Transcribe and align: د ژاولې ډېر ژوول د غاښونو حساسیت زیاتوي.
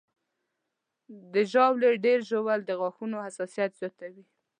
د 1.33 1.35
ژاولې 1.51 1.91
ډېر 2.05 2.19
ژوول 2.29 2.59
د 2.65 2.71
غاښونو 2.79 3.17
حساسیت 3.25 3.71
زیاتوي. 3.79 4.25